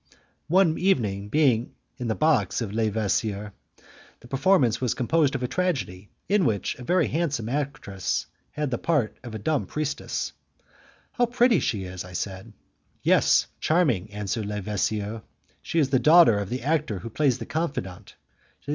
[0.47, 3.53] One evening, being in the box of Le Vasseur,
[4.21, 8.79] the performance was composed of a tragedy in which a very handsome actress had the
[8.79, 10.33] part of a dumb priestess.
[11.11, 12.51] "How pretty she is!" I said.
[13.03, 15.21] "Yes, charming," answered Le Vasseur,
[15.61, 18.15] "She is the daughter of the actor who plays the confidant.